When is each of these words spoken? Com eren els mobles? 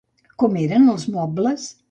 Com 0.43 0.57
eren 0.61 0.89
els 0.95 1.07
mobles? 1.19 1.71